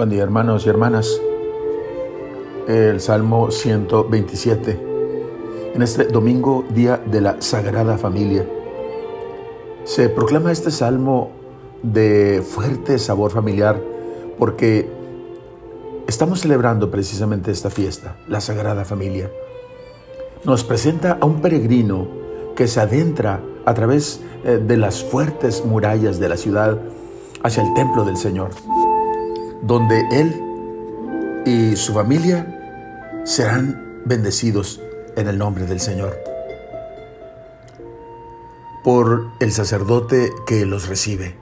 Buen 0.00 0.08
día 0.08 0.22
hermanos 0.22 0.64
y 0.64 0.70
hermanas. 0.70 1.20
El 2.66 3.02
Salmo 3.02 3.50
127. 3.50 4.80
En 5.74 5.82
este 5.82 6.04
domingo, 6.04 6.64
día 6.70 6.96
de 6.96 7.20
la 7.20 7.42
Sagrada 7.42 7.98
Familia. 7.98 8.46
Se 9.84 10.08
proclama 10.08 10.52
este 10.52 10.70
salmo 10.70 11.32
de 11.82 12.42
fuerte 12.42 12.98
sabor 12.98 13.30
familiar 13.30 13.78
porque 14.38 14.88
estamos 16.08 16.40
celebrando 16.40 16.90
precisamente 16.90 17.50
esta 17.50 17.68
fiesta, 17.68 18.16
la 18.26 18.40
Sagrada 18.40 18.86
Familia. 18.86 19.30
Nos 20.44 20.64
presenta 20.64 21.18
a 21.20 21.26
un 21.26 21.42
peregrino 21.42 22.08
que 22.56 22.68
se 22.68 22.80
adentra 22.80 23.42
a 23.66 23.74
través 23.74 24.22
eh, 24.44 24.62
de 24.66 24.78
las 24.78 25.04
fuertes 25.04 25.62
murallas 25.62 26.18
de 26.18 26.28
la 26.30 26.38
ciudad 26.38 26.78
hacia 27.42 27.62
el 27.62 27.74
templo 27.74 28.06
del 28.06 28.16
Señor 28.16 28.48
donde 29.62 30.06
él 30.10 31.42
y 31.44 31.76
su 31.76 31.94
familia 31.94 33.22
serán 33.24 34.02
bendecidos 34.04 34.80
en 35.16 35.28
el 35.28 35.38
nombre 35.38 35.66
del 35.66 35.80
Señor. 35.80 36.18
Por 38.82 39.28
el 39.40 39.52
sacerdote 39.52 40.32
que 40.46 40.64
los 40.64 40.88
recibe. 40.88 41.36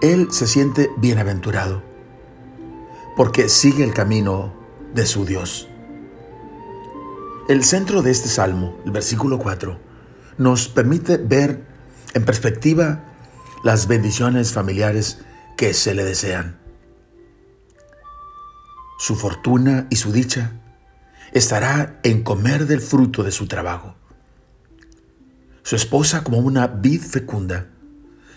Él 0.00 0.28
se 0.30 0.46
siente 0.46 0.90
bienaventurado 0.96 1.82
porque 3.16 3.50
sigue 3.50 3.84
el 3.84 3.92
camino 3.92 4.52
de 4.94 5.04
su 5.04 5.26
Dios. 5.26 5.68
El 7.48 7.64
centro 7.64 8.00
de 8.00 8.10
este 8.10 8.28
salmo, 8.28 8.76
el 8.86 8.92
versículo 8.92 9.38
4, 9.38 9.76
nos 10.38 10.68
permite 10.68 11.18
ver 11.18 11.62
en 12.14 12.24
perspectiva 12.24 13.04
las 13.62 13.88
bendiciones 13.88 14.52
familiares 14.52 15.18
que 15.60 15.74
se 15.74 15.94
le 15.94 16.04
desean. 16.04 16.58
Su 18.98 19.14
fortuna 19.14 19.88
y 19.90 19.96
su 19.96 20.10
dicha 20.10 20.52
estará 21.32 22.00
en 22.02 22.22
comer 22.22 22.66
del 22.66 22.80
fruto 22.80 23.22
de 23.24 23.30
su 23.30 23.46
trabajo. 23.46 23.94
Su 25.62 25.76
esposa 25.76 26.24
como 26.24 26.38
una 26.38 26.66
vid 26.66 27.02
fecunda, 27.02 27.66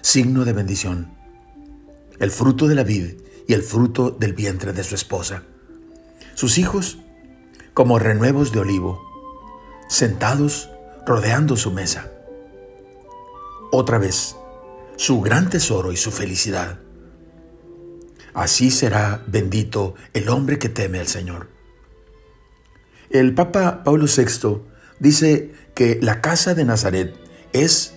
signo 0.01 0.43
de 0.43 0.51
bendición. 0.51 1.13
El 2.19 2.29
fruto 2.29 2.67
de 2.67 2.75
la 2.75 2.83
vid 2.83 3.13
y 3.47 3.53
el 3.53 3.61
fruto 3.61 4.11
del 4.11 4.33
vientre 4.33 4.73
de 4.73 4.83
su 4.83 4.93
esposa. 4.93 5.43
Sus 6.35 6.57
hijos 6.57 6.97
como 7.73 7.99
renuevos 7.99 8.51
de 8.51 8.59
olivo, 8.59 9.01
sentados 9.87 10.69
rodeando 11.07 11.55
su 11.55 11.71
mesa. 11.71 12.11
Otra 13.71 13.97
vez, 13.97 14.35
su 14.97 15.21
gran 15.21 15.49
tesoro 15.49 15.93
y 15.93 15.95
su 15.95 16.11
felicidad 16.11 16.79
Así 18.33 18.71
será 18.71 19.23
bendito 19.27 19.93
el 20.13 20.29
hombre 20.29 20.57
que 20.57 20.69
teme 20.69 20.99
al 20.99 21.07
Señor. 21.07 21.49
El 23.09 23.35
Papa 23.35 23.83
Pablo 23.83 24.05
VI 24.05 24.61
dice 24.99 25.53
que 25.75 25.99
la 26.01 26.19
casa 26.21 26.55
de 26.55 26.65
Nazaret 26.65 27.15
es 27.51 27.93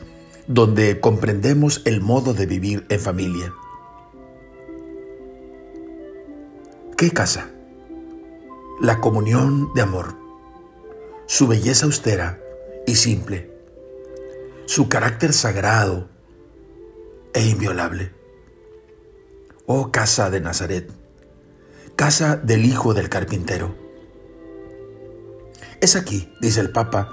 donde 0.46 1.00
comprendemos 1.00 1.80
el 1.86 2.02
modo 2.02 2.34
de 2.34 2.46
vivir 2.46 2.84
en 2.90 3.00
familia. 3.00 3.54
¿Qué 6.96 7.10
casa? 7.10 7.50
La 8.80 9.00
comunión 9.00 9.72
de 9.74 9.82
amor, 9.82 10.16
su 11.26 11.46
belleza 11.46 11.86
austera 11.86 12.40
y 12.86 12.96
simple, 12.96 13.50
su 14.66 14.88
carácter 14.88 15.32
sagrado 15.32 16.08
e 17.32 17.46
inviolable 17.46 18.15
oh 19.66 19.90
casa 19.90 20.30
de 20.30 20.40
Nazaret, 20.40 20.90
casa 21.96 22.36
del 22.36 22.64
Hijo 22.64 22.94
del 22.94 23.08
Carpintero. 23.08 23.74
Es 25.80 25.96
aquí, 25.96 26.32
dice 26.40 26.60
el 26.60 26.70
Papa, 26.70 27.12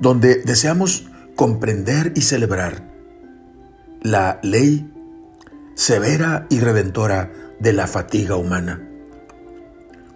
donde 0.00 0.42
deseamos 0.42 1.06
comprender 1.36 2.12
y 2.14 2.22
celebrar 2.22 2.90
la 4.02 4.40
ley 4.42 4.90
severa 5.74 6.46
y 6.50 6.60
redentora 6.60 7.32
de 7.60 7.72
la 7.72 7.86
fatiga 7.86 8.36
humana. 8.36 8.88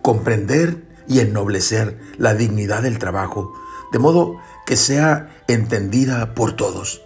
Comprender 0.03 0.87
y 1.07 1.21
ennoblecer 1.21 1.99
la 2.17 2.35
dignidad 2.35 2.83
del 2.83 2.99
trabajo, 2.99 3.53
de 3.93 3.99
modo 3.99 4.37
que 4.67 4.77
sea 4.77 5.43
entendida 5.49 6.35
por 6.35 6.55
todos. 6.55 7.03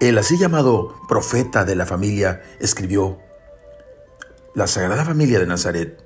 El 0.00 0.16
así 0.16 0.38
llamado 0.38 0.94
profeta 1.08 1.66
de 1.66 1.76
la 1.76 1.84
familia 1.84 2.40
escribió, 2.58 3.18
La 4.54 4.66
Sagrada 4.66 5.04
Familia 5.04 5.38
de 5.38 5.46
Nazaret, 5.46 6.02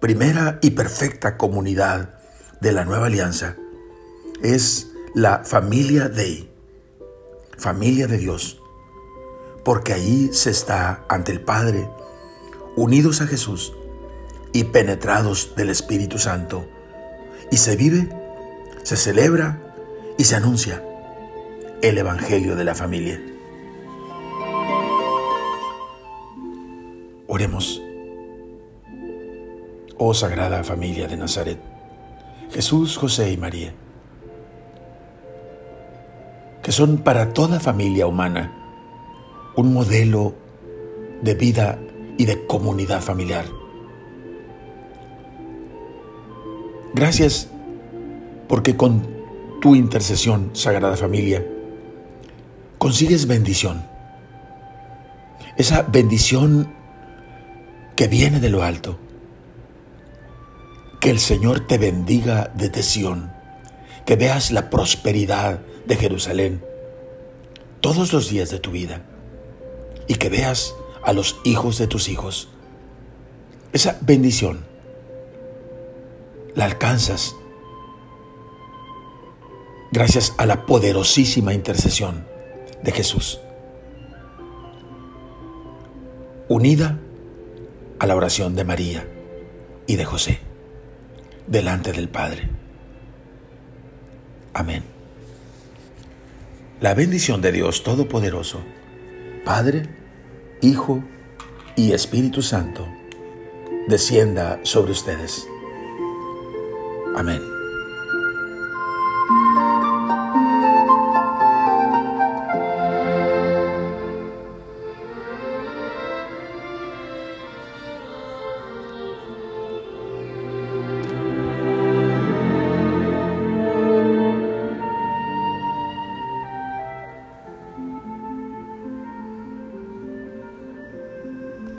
primera 0.00 0.58
y 0.60 0.70
perfecta 0.70 1.36
comunidad 1.36 2.18
de 2.60 2.72
la 2.72 2.84
nueva 2.84 3.06
alianza, 3.06 3.54
es 4.42 4.88
la 5.14 5.44
familia 5.44 6.08
Dei, 6.08 6.50
familia 7.56 8.08
de 8.08 8.18
Dios, 8.18 8.60
porque 9.64 9.92
ahí 9.92 10.30
se 10.32 10.50
está 10.50 11.04
ante 11.08 11.30
el 11.30 11.40
Padre, 11.40 11.88
unidos 12.74 13.20
a 13.20 13.28
Jesús 13.28 13.72
y 14.52 14.64
penetrados 14.64 15.54
del 15.54 15.70
Espíritu 15.70 16.18
Santo, 16.18 16.68
y 17.52 17.58
se 17.58 17.76
vive, 17.76 18.08
se 18.82 18.96
celebra 18.96 19.62
y 20.18 20.24
se 20.24 20.34
anuncia 20.34 20.82
el 21.80 21.96
Evangelio 21.96 22.56
de 22.56 22.64
la 22.64 22.74
familia. 22.74 23.20
Oremos. 27.28 27.80
Oh 29.96 30.14
Sagrada 30.14 30.64
Familia 30.64 31.06
de 31.08 31.16
Nazaret, 31.16 31.58
Jesús, 32.52 32.96
José 32.96 33.32
y 33.32 33.36
María, 33.36 33.74
que 36.62 36.72
son 36.72 36.98
para 36.98 37.32
toda 37.32 37.58
familia 37.58 38.06
humana 38.06 38.52
un 39.56 39.72
modelo 39.72 40.34
de 41.22 41.34
vida 41.34 41.78
y 42.16 42.26
de 42.26 42.46
comunidad 42.46 43.00
familiar. 43.00 43.44
Gracias 46.94 47.48
porque 48.48 48.76
con 48.76 49.06
tu 49.60 49.74
intercesión, 49.74 50.50
Sagrada 50.52 50.96
Familia, 50.96 51.44
consigues 52.78 53.26
bendición. 53.26 53.84
Esa 55.56 55.82
bendición 55.82 56.72
que 57.96 58.06
viene 58.06 58.40
de 58.40 58.48
lo 58.48 58.62
alto. 58.62 58.98
Que 61.00 61.10
el 61.10 61.18
Señor 61.18 61.66
te 61.66 61.78
bendiga 61.78 62.50
desde 62.54 62.82
Sión. 62.82 63.32
Que 64.06 64.16
veas 64.16 64.50
la 64.52 64.70
prosperidad 64.70 65.60
de 65.86 65.96
Jerusalén 65.96 66.64
todos 67.80 68.12
los 68.12 68.30
días 68.30 68.50
de 68.50 68.60
tu 68.60 68.70
vida. 68.70 69.02
Y 70.06 70.14
que 70.14 70.28
veas 70.28 70.74
a 71.04 71.12
los 71.12 71.40
hijos 71.44 71.78
de 71.78 71.86
tus 71.86 72.08
hijos. 72.08 72.48
Esa 73.72 73.98
bendición 74.00 74.64
la 76.54 76.64
alcanzas 76.64 77.34
gracias 79.92 80.34
a 80.38 80.46
la 80.46 80.66
poderosísima 80.66 81.54
intercesión 81.54 82.26
de 82.82 82.92
Jesús, 82.92 83.40
unida 86.48 86.98
a 87.98 88.06
la 88.06 88.16
oración 88.16 88.54
de 88.54 88.64
María 88.64 89.06
y 89.86 89.96
de 89.96 90.04
José, 90.04 90.38
delante 91.46 91.92
del 91.92 92.08
Padre. 92.08 92.48
Amén. 94.54 94.84
La 96.80 96.94
bendición 96.94 97.40
de 97.42 97.52
Dios 97.52 97.82
Todopoderoso, 97.82 98.60
Padre, 99.44 99.82
Hijo 100.60 101.02
y 101.76 101.92
Espíritu 101.92 102.42
Santo, 102.42 102.86
descienda 103.88 104.60
sobre 104.62 104.92
ustedes. 104.92 105.46
Amén. 107.16 107.57